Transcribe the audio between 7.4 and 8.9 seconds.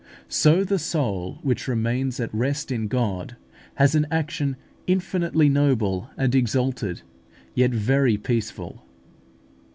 yet very peaceful.